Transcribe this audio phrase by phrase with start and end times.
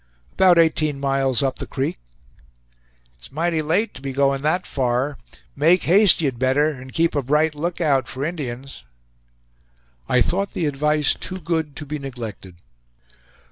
[0.33, 1.99] "About eighteen miles up the creek."
[3.19, 5.15] "It's mighty late to be going that far!
[5.55, 8.83] Make haste, ye'd better, and keep a bright lookout for Indians!"
[10.09, 12.63] I thought the advice too good to be neglected.